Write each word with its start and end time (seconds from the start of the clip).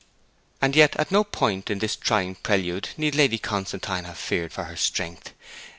And 0.63 0.75
yet, 0.75 0.95
at 0.95 1.11
no 1.11 1.23
point 1.23 1.69
of 1.69 1.79
this 1.79 1.95
trying 1.95 2.33
prelude 2.33 2.89
need 2.97 3.13
Lady 3.13 3.37
Constantine 3.37 4.05
have 4.05 4.17
feared 4.17 4.51
for 4.51 4.63
her 4.63 4.75
strength. 4.75 5.31